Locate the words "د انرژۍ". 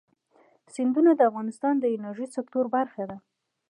1.79-2.27